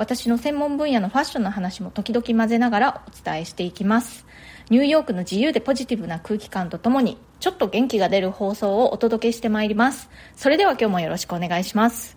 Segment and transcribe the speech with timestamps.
[0.00, 4.24] 私の専門分野のファッションの話も時々混ぜながらお伝えしていきます。
[4.70, 10.08] ニューヨークの自由でポジティブな空気感とともにちょっと元気が出る放送をお届けしてまいります。
[10.36, 12.16] それでは今日もよろしくお願いします。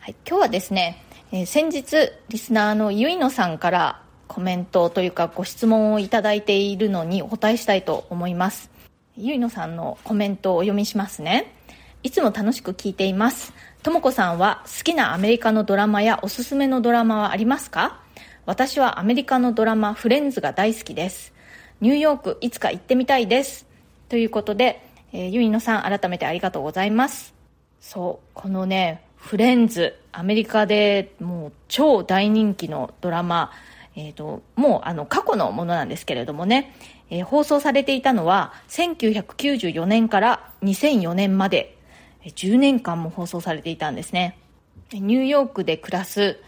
[0.00, 8.70] はい、今日はですね、えー先日リスナーのゆいのさんからコメントというかご質問をいただいているのにお答えしたいと思います。
[9.18, 11.52] ゆいのさんのコメントをお読みしますね。
[12.04, 13.54] いつも楽しく聞いています。
[13.82, 17.98] ともこさんは好きなアメリカのドラマやおすすめのドラマはありますか？
[18.44, 21.32] 私はアメリカのドラマフレンズが大好きです。
[21.80, 23.66] ニューヨークいつか行ってみたいです。
[24.10, 27.32] ということで、えーゆいのさん改めてありがとうございます。
[27.80, 33.50] そうこのねフレンズアメリカでもう超大人気のドラマ
[33.96, 36.76] えー、ともうあの過去のものなんですけれどもね、
[37.08, 41.73] えー放送されていたのは1994年から2004年まで
[42.24, 44.38] 10年間も放送されていたんですね。
[44.92, 46.38] ニューヨークで暮らす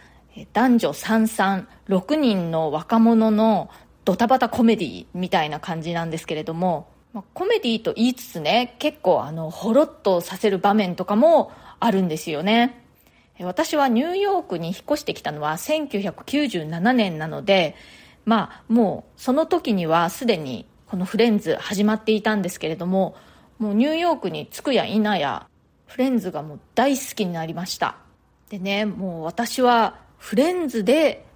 [0.53, 3.71] 男女336人の若者の
[4.05, 6.89] ドタバタコメディみたいな感じなんですけれども、
[7.35, 12.83] コメディと言いつつね結構あのほろっとさせる場面とかもあるんですよね。
[13.41, 17.77] 私はニューヨークに引っ越してきたのは1997年なので
[18.25, 23.15] まあもうその時にはすでにこのフレンズ始まっていたんですけれども
[23.59, 25.47] もうニューヨークに着くや否や
[25.87, 27.97] フレンズがもう大好きになりました。
[28.51, 31.27] でねもう私はフレンズで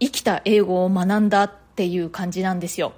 [0.00, 2.92] 生きた英語を学んだっていう感じなんですよ。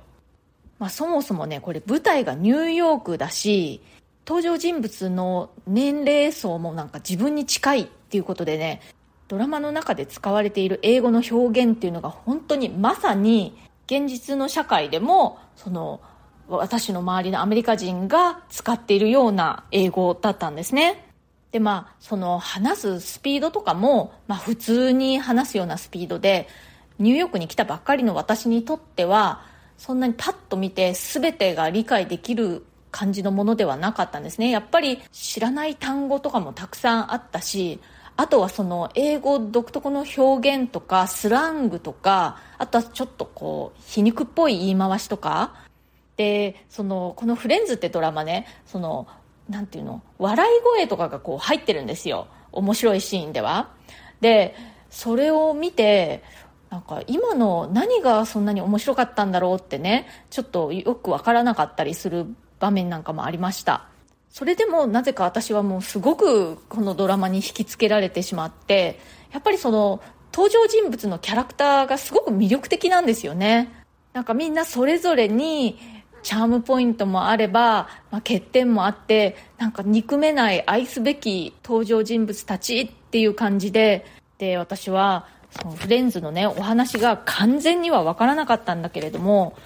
[0.78, 3.82] まあ、そもそもねこれ舞台がニューヨークだし
[4.26, 8.80] 登場人物の年齢層もなんか自分に近いっていうことでね
[9.28, 13.56] ドラマの中で使われている英語の表現っていうのが本当にまさに
[13.86, 16.00] 現実の社会でもその
[16.56, 21.06] 私の周りのアメリカ人が使っているような英語だったんですね。
[21.52, 26.48] でまあその話すスピードとかも、まあ、普通に話すようなスピードで
[26.98, 29.42] ニューヨークに来たばっかりの私にとっては
[29.76, 34.50] そんなにパッと見て全てが理解できる感じのものではなかったんですね。
[34.50, 37.80] やっぱり知らない単語とかもたくさんあったし
[38.16, 45.54] あとはその英語独特の表現とかスラングとかあとはちょっとこう皮肉っぽい言い回しとか
[46.20, 49.06] でそのこの「フレンズ」ってドラマねその
[49.48, 52.26] なんていうの笑い声とかがこう入ってるんですよ。
[52.52, 53.70] 面白いシーンでは。
[54.20, 54.54] で
[54.90, 56.22] それを見て
[56.68, 62.26] なんか今の何がそんなに面白かったんだろうってねちょっとよくわからなかったりする
[62.58, 63.86] 場面なんかもありました。
[64.28, 69.00] それでもなぜか私はもうすごくこのドラマに引きつけられてしまって
[69.32, 70.02] やっぱりその
[70.34, 73.72] 登場人物のキャラクターがすごく魅力的なんですよね。
[74.12, 75.78] なんかみんなそれぞれに
[76.22, 84.06] チャームポイントもあれば、まあ、欠点もあってなんか憎めない愛すべき登場人物たちっていう感じで
[84.38, 89.56] で私はそのフレンズのねお話が完全には分からなかったんだけれども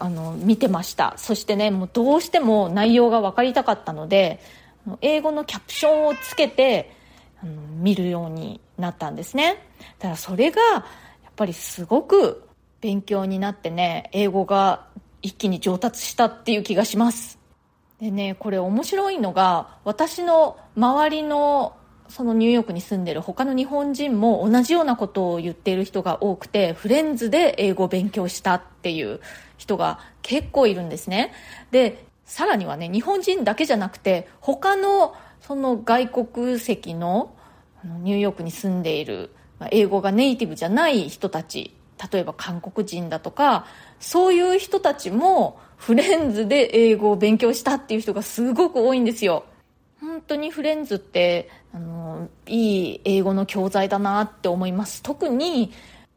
[0.00, 1.14] あの見てました。
[1.16, 4.40] そしてねもうどうしても内容が分かりたかったので
[5.00, 6.92] 英語のキャプションをつけて
[7.42, 9.62] あの見るようになったんですね。
[9.98, 10.82] だからそれがやっ
[11.36, 12.44] ぱりすごく
[12.80, 14.86] 勉強になってね英語が
[15.22, 17.38] 一気に上達したっていう気がします。
[18.00, 21.76] でねこれ面白いのが私の周りの
[22.08, 29.20] そのニューヨークに住んでる他の日本人も同じようなことを言っている人が多くてフレンズで英語を勉強したっていう
[29.56, 31.32] 人が結構いるんですね。
[31.70, 37.34] でさらにはね日本人だけじゃなくて他のその外国籍の
[37.84, 39.30] あのニューヨークに住んでいる
[39.70, 41.74] 英語がネイティブじゃない人たち
[42.12, 43.66] 例えば韓国人だとか
[44.00, 49.44] そういう人たちもフレンズで英語を勉強したっていう人がすごく多いんですよ。
[50.00, 55.02] 本当にフレンズってあのいい英語の教材だなって思います。
[55.02, 55.72] 特に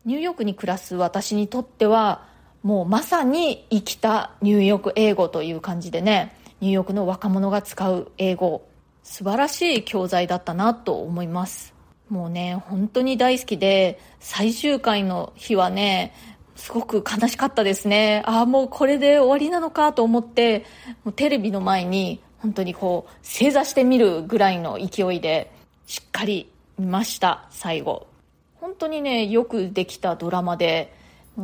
[0.05, 2.27] ニューヨークに暮らす私にとっては
[2.63, 8.67] もうまさに生きたニューヨーク英語という感じでねニューヨークの若者が使う英語
[9.03, 11.74] 素晴らしい教材だったなと思います。
[12.09, 16.13] もうね本当に大好きで最終回の日はね
[16.55, 20.65] すごく悲しかったですねああもうこれで終わりなのかと思って
[21.03, 25.51] もうテレビの前に本当にこう正座してみるぐらいの勢いで
[25.87, 28.07] しっかり見ました最後
[28.55, 30.93] 本当にねよくできたドラマで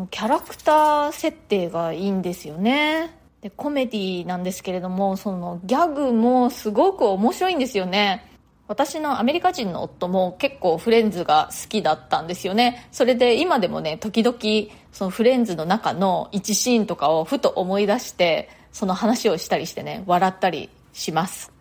[0.10, 3.18] キャラクター設定がいいんですよね。
[3.42, 8.31] で、コメディなんですけれども、そのギャグもすごく面白いんですよね。
[8.72, 12.88] 私のアメリカ人の夫も結構フレンズが好きだったんですよね。
[12.94, 21.52] それで今でもね、時々そのフレンズの中の一シーンとかをふと思い出して、その話をしたりしてね、笑ったりします。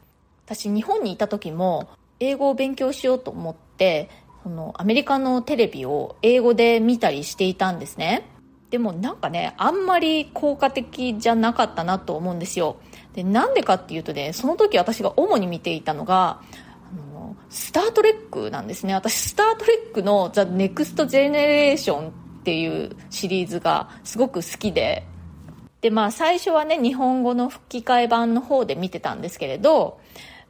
[0.47, 1.89] 私日本にいた時も
[2.21, 4.09] 英語を勉強しようと思って、
[4.45, 8.23] そのアメリカのテレビを英語で見たりしていたんですね。
[8.71, 12.77] でもなんかね、あんまり効果的じゃなかったなと思うんですよ。
[13.15, 16.41] で、なんでかっていうとね、その時私が主に見ていたのが、
[17.50, 18.94] スター・トレックなんですね。
[18.94, 22.12] 私、スター・トレックの The Next Generation っ
[22.44, 25.05] ていうシリーズがすごく好きで、
[25.81, 30.00] で、まあ最初はね、日本語の吹き替え版の方で見てたんですけれど、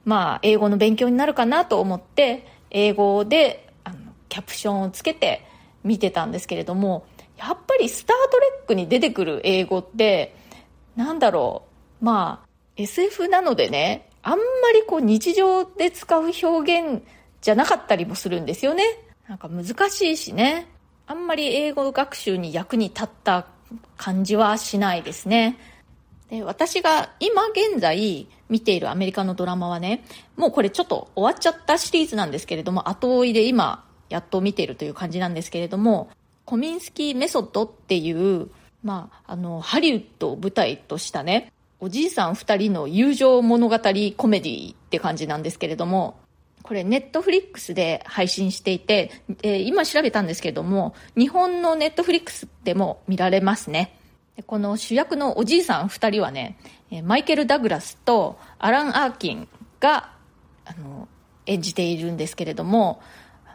[0.05, 3.97] まあ英語の勉強になるかなと思って、英語であの
[4.29, 5.47] キャプションをつけて
[5.83, 7.07] 見てたんですけれども、
[7.39, 10.35] やっぱりスター・トレックに出てくる英語って、
[10.97, 11.63] なんだろ
[12.03, 14.39] う、まあ SF なのでね、あんま
[14.75, 17.03] りこう日常で使う表現
[17.41, 18.85] じゃなかったりもするんですよね。
[19.29, 20.67] なんか難しいしね。
[21.07, 23.47] あんまり英語学習に役に立った
[23.97, 25.59] 感じはしないですね。
[26.31, 30.05] で私が今現在見ているアメリカのドラマはね、
[30.37, 36.11] もうこれちょっと終わっちゃったシリーズなんですけれども、後追いで今やっと見ているという感じなんですけれども、
[36.45, 38.49] コミンスキーメソッドっていう、
[38.83, 41.53] まあ、あの、ハリウッドを舞台としたね、
[41.83, 43.79] おじいさん二人の友情物語
[44.17, 46.21] コメディって感じなんですけれども、
[46.63, 49.11] これネットフリックスで配信していて、
[49.43, 53.97] えー、今調べたんですけれども、日本のネットフリックスでも見られますね。
[54.47, 56.59] この主役のおじいさん二人はね、
[57.03, 59.49] マイケル・ダグラスとアラン・アーキン
[59.81, 60.13] が、
[60.67, 61.09] あの、
[61.47, 63.01] 演じているんですけれども、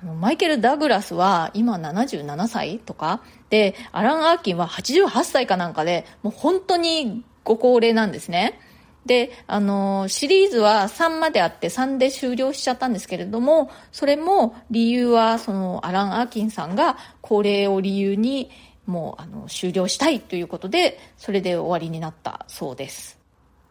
[0.01, 3.21] あのマイケル・ダグラスは今77歳とか
[3.51, 8.59] で、アラン・アーキンは88歳かなんかで、もう本当にご高齢なんですね。
[9.05, 18.49] で、あの、シリーズは3まであって3で終了しちゃったんですけれども、それも理由は、その、アラン・アーキンさんが高齢を理由に、
[18.87, 23.19] もう、あの、終了したいということで、それで終わりになったそうです。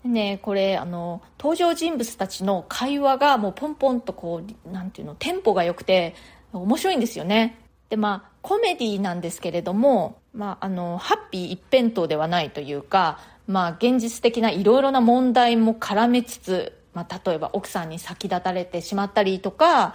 [0.05, 6.15] でね、これ、あの、登場人物たちの会話がもうポンポンとこう、なんていうの、テンポが良くて、
[6.53, 7.59] 面白いんですよね。
[7.89, 19.95] で、まあ、コメディなんですけれども、まあ、あの、ハッピー一辺倒ではないというか、まあ、現実的ないろいろな問題も絡めつつ、まあ、例えば奥さんに先立たれてしまったりとか、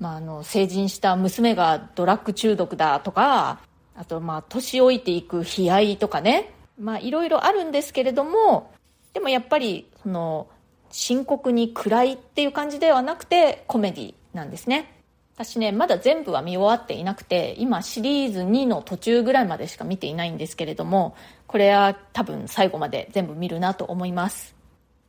[0.00, 3.60] まあ、あの成人した娘がドラッグ中毒だとか
[3.94, 6.54] あとまあ年老いていく悲哀とかね。
[6.78, 8.72] まあいろいろあるんですけれども
[9.12, 10.46] でもやっぱりその
[10.90, 14.97] 深刻に暗いっていう感じではなくてコメディなんですね。
[15.38, 21.14] 私ねまだ全部は見終わっていなくて今シリーズ2の途中ぐらいまでしか見ていないんですけれども
[21.46, 24.56] これは多分最後まで全部見るなと思います。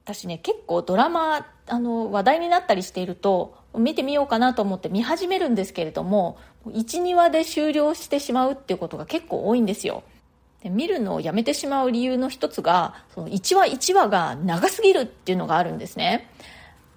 [0.06, 6.38] 私ね結構ドラマあの話題になったりしていると見てみようかなと思って見始めるんですけれども
[6.68, 10.04] 12話で終了してしまうっていうことが結構多いんですよ。
[10.62, 16.30] で見るのをやめてしまう理由の一つがその1話1話が長すぎるっていうのがあるんですね。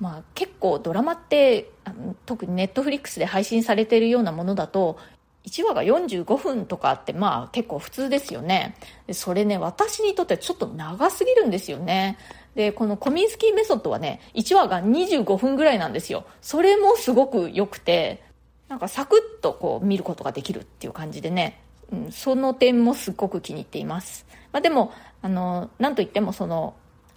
[0.03, 4.99] まあ、結構ドラマってあの特にネットフリックスで配信されているようなものだと
[5.45, 8.75] 1話が45分とかってまあ結構普通ですよね。
[9.07, 12.19] でそれね、私にとってはちょっと長すぎるんですよね。
[12.57, 16.25] で、このコミンスキーメソッドはね、1話が25分ぐらいなんですよ。
[16.41, 18.25] それもすごく良くて、
[18.69, 21.61] なんかサクッとこう見ることができるっていう感じでね、
[21.93, 24.27] うん、その点もすっごく気に入っています。
[24.51, 26.75] まあでも、あの、なんといってもその、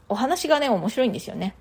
[0.07, 1.55] お話がね、面白いんですよね。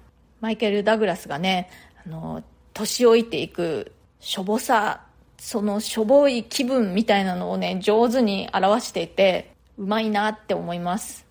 [0.45, 1.71] マイケル・ダグラスがね、
[2.05, 2.43] あの、
[2.75, 5.07] 年老いていくしょぼさ
[5.39, 11.25] そのしょぼい気分みたいなのをね、上手に表していて、うまいなって思います。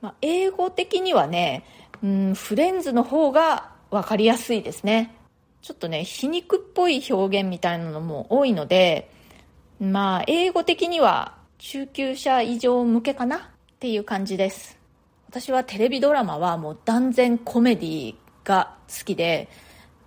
[0.00, 1.64] まあ、英語的にはね、
[2.02, 5.14] うん、フレンズの方がわかりやすいですね。
[5.62, 9.12] ちょっとね、皮肉っぽい表現みたいなのも多いので、
[9.78, 13.40] まあ、英語的には中級者以上向けかなっ
[13.78, 14.76] ていう感じです。
[15.28, 18.14] 私はテレビドラマはもう断然コメディ
[18.50, 19.48] が好きで、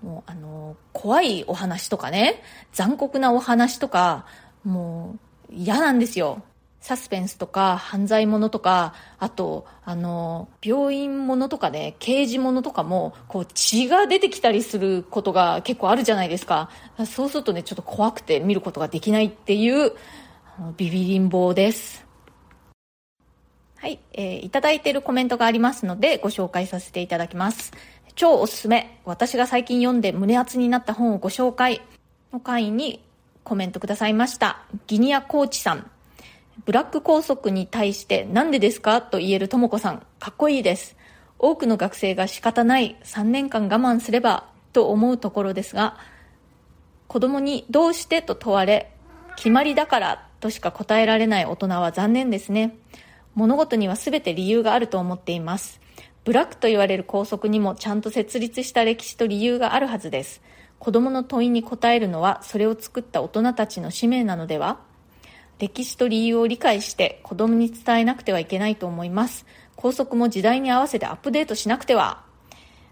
[0.01, 4.25] もうあの、怖いお話とかね、残酷なお話とか、
[4.65, 5.15] も
[5.49, 6.43] う嫌なんですよ。
[6.81, 16.69] サスペンスとか犯罪者とか、あと、あの、病院ものとかね、刑事ものとかも、こう血が出てきたりすることが結構あるじゃないですか。
[17.05, 19.93] そうするとね、ちょっと怖くて見ることができないっていう、
[20.75, 22.05] ビビリン棒です。
[23.77, 27.71] はい、えー、いただいているコメントがありますので、ご紹介させていただきます。
[28.15, 28.99] 超おすすめ。
[29.05, 31.81] 私が最近読んで胸熱になった本をご紹介
[32.31, 33.03] の会に
[33.43, 34.61] コメントくださいました。
[34.87, 35.89] ギニアコーチさん。
[36.65, 40.95] ブラック校則に対してなんでですかと言えるとも子さん、かっこいいです。
[41.39, 45.97] 多くの学生が仕方ない3年間我慢すればと思うところですが、
[47.07, 48.95] 子供にどうしてと問われ、
[49.35, 52.77] 決まりだからとしか答えられない大人は残念ですね。
[53.33, 55.81] 物事には全て理由があると思っています。
[56.23, 60.41] ブラックと言われる校則にもちゃんと設立した歴史と理由があるはずです。
[60.79, 64.79] 子供の問いに答えるのはそれを作った大人たちの使命なのでは？
[65.59, 69.45] 歴史と理由を理解して子供に伝えなくてはいけないと思います。
[69.75, 72.23] 校則も時代に合わせてアップデートしなくては？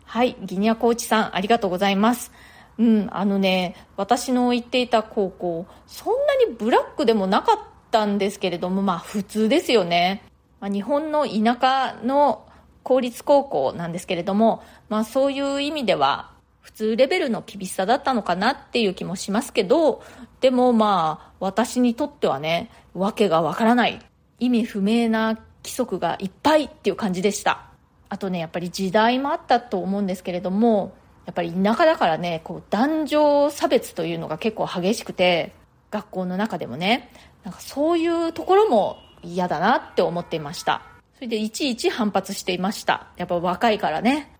[0.03, 2.33] はい、ギニアコーチさんありがとうございます。
[2.77, 7.59] うん、あのね、私の行っていた高校、そんなにブラックでもなかっ
[7.91, 10.23] たんですけれども、まあ普通ですよね。
[10.59, 12.45] まあ、日本の田舎の
[12.83, 20.03] 公立高校なんですけれども、まあそういう意味では普通レベルの厳しさだったのかなっていう気もしますけど、
[20.39, 23.99] でもまあ私にとってはね、わけがわからない、
[24.39, 27.67] 意味不明な規則がいっぱいっていう感じでした。
[28.09, 30.93] あとね、やっぱり時代もあったと思うんですけれども、
[31.25, 35.53] やっぱり田舎だからね、こう男女差別というのが結構激しくて、
[35.91, 37.11] 学校の中でもね、
[37.43, 40.81] なんかそういうところも嫌だなって思っていました。
[41.21, 43.05] それでいちいち反発していました。
[43.15, 44.35] やっぱ若いからね。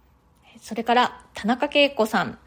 [0.60, 2.40] それから、田中恵子さん。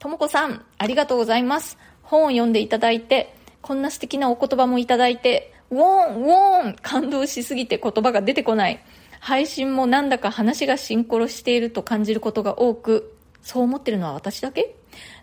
[0.00, 1.78] ともこさん、ありがとうございます。
[2.02, 8.80] 本を読んでいただいて、こんな素敵なお言葉もいただいて、ウォン、ウォン感動しすぎて言葉が出てこない。
[9.20, 14.74] 配信もなんだか話がシンクロしていると感じることが多く、そう思ってるのは私だけ？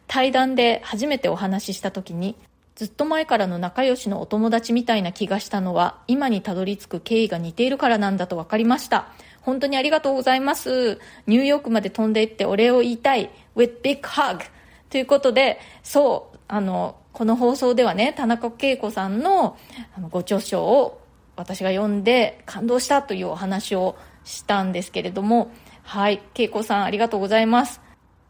[0.08, 2.38] 対談で初めてお話しした時に、
[2.78, 9.08] ずっと前からの仲良しのお友達みたいな気がしたのは、今にたどり着く経緯が似ているからなんだと分かりました。
[9.42, 11.00] 本当にありがとうございます。
[11.26, 13.32] ニューヨークまで飛んで行ってお礼を言いたい。
[13.56, 14.42] with big hug.
[14.92, 19.58] ということで、そう、あの、この放送ではね、田中恵子さんの
[19.96, 21.02] あのご著書を
[21.36, 25.50] 私が読んで感動したというお話をしたんですけれども、
[25.82, 27.82] はい、恵子さんありがとうございます。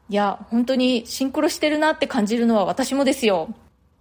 [0.07, 3.49] いや、本当にシンクロしてるなって感じるのは私もですよ。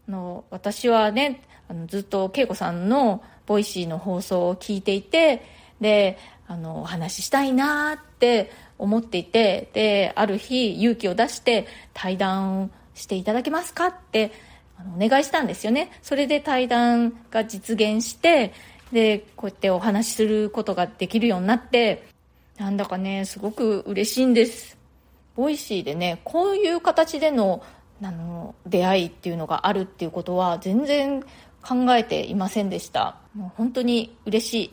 [0.09, 5.45] の私はねあのずっと恵子さんのボイシーの放送を聞いていて
[5.81, 14.33] であのお話ししたいなって思っていてである日勇気を出して対談していただけますかって
[14.79, 15.91] あのお願いしたんですよね。
[16.03, 18.53] それで対談が実現して
[18.93, 22.07] でこうやってお話しすることができるようになって
[22.59, 24.77] なんだかねすごく嬉しいんです。
[25.35, 27.63] ボイシーでねこういう形での
[28.03, 31.23] あの出会いっていうのがあるっていうことは全然
[31.62, 34.71] 考えていませんでしたもう本当に嬉しい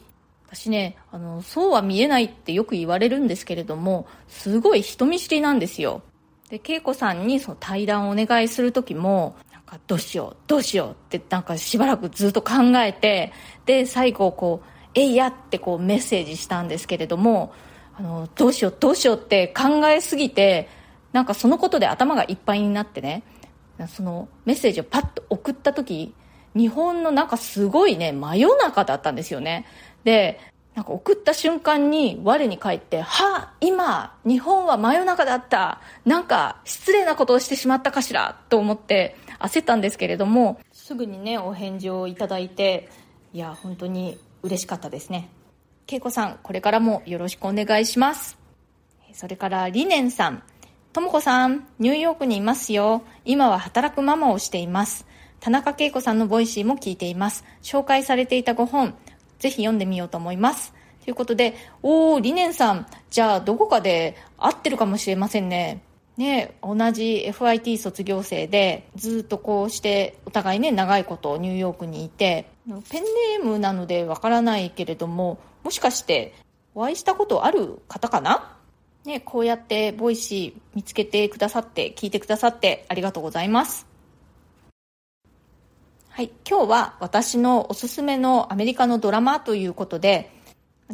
[0.56, 6.02] 私ねあのそうは見えないってよく言われるんですけれどもすごい人見知りなんですよ
[6.50, 13.34] で恵子さんにその対談をお願いする時もなんかどうしようどうしようってなんかしばらくずっと考えて
[13.66, 17.54] で最後こう「えいや!」ってこうメッセージしたんですけれども
[17.98, 20.70] あのどうしようどうしようって考えすぎて
[21.14, 23.24] なんかそのことで頭がいっぱいになってね
[23.88, 26.14] そのメッセージをパッと送った時
[26.56, 29.66] 日本のなんかすごいね真夜中だったんですよね。
[30.04, 30.40] で
[30.76, 35.82] なんか送った瞬間に我に返っては今日本は真夜中だった。
[36.04, 38.40] なんか失礼なことをしてしまったかしら？
[38.50, 42.90] と思って焦ったんですけれどもすぐにねお返事をいただいて
[43.34, 45.30] いや本当に嬉しかったですね。
[45.88, 48.38] 恵子さんこれからもよろしくお願いします。
[49.14, 50.44] それからリネンさん
[50.94, 53.02] ともこさん、ニューヨークにいますよ。
[53.26, 55.08] 今は働くママをしています。
[55.40, 57.44] 田中恵子さんのボイシーも聞いています。
[57.64, 58.94] 紹介されていたご本、
[59.40, 60.72] ぜひ読んでみようと思います。
[61.04, 65.82] ということで、おー、リネンさん、じゃあどこかで会ってるかもしれませんね。
[66.16, 72.46] ね、同じ FIT 卒業生でずっとこうしてお互いね長いことニューヨークにいて
[72.92, 76.36] ペンネームなのでわからないけれどももしかして
[76.76, 78.56] お会いしたことある方かな？
[79.06, 83.86] ね、こうやってボイシー見つけてくださって、聞いてくださってありがとうございます。
[86.10, 90.32] はい、今日は私のおすすめのアメリカのドラマということで、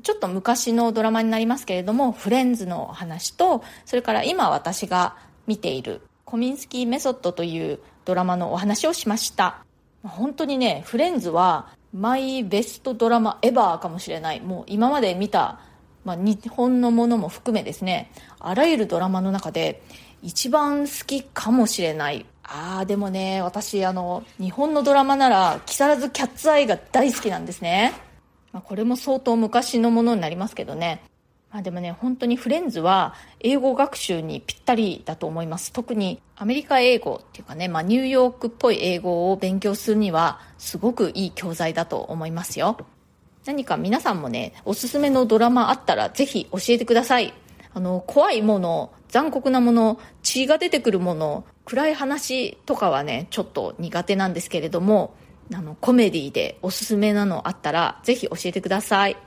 [0.01, 9.65] ちょっと昔のドラマになりますけれども、フレンズの話と、それから今私が見ているコミンスキーメソッドというドラマのお話をしました。
[10.03, 14.39] 本当にね、フレンズはマイベストドラマエバーかもしれない。
[14.39, 15.59] もう今まで見た
[16.09, 19.83] まあ、日本のものも含めですねあらゆるドラマの中で
[20.23, 27.93] 一番好きかもしれないああでもね私あの日本のドラマなら木更津キャッツアイが大好きなんですね、
[28.51, 31.03] まあ、これも相当昔のものになりますけどね
[31.51, 35.73] まあでもね、本当にフレンズは英語学習にぴったりだと思います。
[35.73, 42.77] 特にアメリカ英語っていうかね、まあニューヨークっぽい英語を勉強するにはすごくいい教材だと思いますよ。
[43.45, 47.33] 何か皆さんもね、おすすめのドラマあったらぜひ教えてください。
[47.73, 55.13] あの、怖いもの、残酷なもの、血が出てくるもの、暗い話とかはね、ちょっと苦手なんですけれども、
[55.53, 59.17] あの、コメディでおすすめなのあったらぜひ教えてください。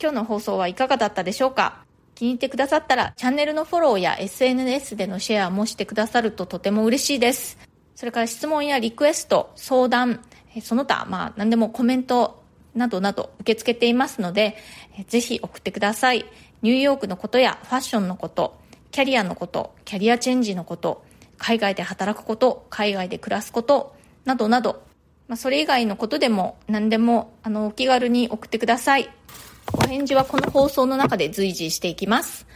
[0.00, 1.84] 今日の放送はいかがだったでしょうか？
[2.14, 7.58] 気に入ってくださったらチャンネルのフォローや SNS でのシェアもしてくださるととても嬉しいです。
[7.96, 10.20] それから質問やリクエスト、相談、
[10.62, 12.43] その他、まあ何でもコメント
[12.74, 14.56] などなど受け付けていますので、
[15.08, 16.24] ぜひ送ってください。
[16.62, 18.58] ニューヨークのことやファッションのこと、
[18.90, 21.04] キャリアのこと、キャリアチェンジのこと、
[21.38, 24.82] 海外で働くこと、海外で暮らすこと、などなど、
[25.28, 29.10] まあ、それ以外のことでも何でもあのお気軽に送ってください。
[29.72, 32.46] お返事はこの放送の中で随時していきます。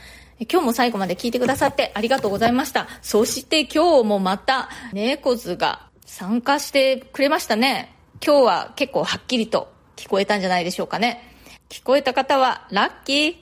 [0.50, 2.86] 今日も最後まで聞いてくださってありがとうございました。
[3.02, 7.94] そして今日もまた猫図が参加してくれましたね。
[8.24, 11.22] 今日は結構はっきりと聞こえたんじゃないでしょうかね。
[11.68, 13.34] 聞こえた方はラッキー。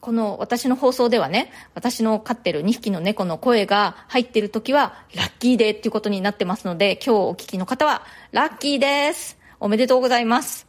[0.00, 9.36] この私の放送ではね、私の飼ってる2匹の猫の声が入ってる時はラッキーでっていうことになってますので、今日お聞きの方はラッキーです。
[9.58, 10.68] おめでとうございます。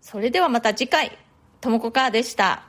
[0.00, 1.18] それではまた次回。
[1.60, 2.67] ともこかーでした。